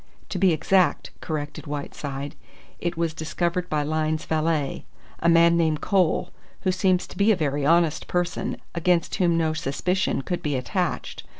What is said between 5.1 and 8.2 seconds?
a man named Cole, who seems to be a very honest